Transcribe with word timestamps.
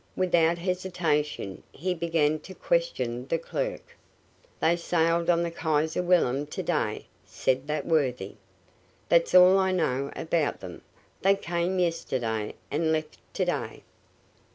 Without 0.15 0.57
hesitation 0.57 1.61
he 1.71 1.93
began 1.93 2.39
to 2.39 2.55
question 2.55 3.27
the 3.27 3.37
clerk. 3.37 3.95
"They 4.59 4.75
sailed 4.75 5.29
on 5.29 5.43
the 5.43 5.51
Kaiser 5.51 6.01
Wilhelm 6.01 6.47
to 6.47 6.63
day;" 6.63 7.05
said 7.23 7.67
that 7.67 7.85
worthy. 7.85 8.33
"That's 9.09 9.35
all 9.35 9.59
I 9.59 9.71
know 9.71 10.11
about 10.15 10.59
them. 10.59 10.81
They 11.21 11.35
came 11.35 11.77
yesterday 11.77 12.55
and 12.71 12.91
left 12.91 13.19
to 13.35 13.45
day." 13.45 13.83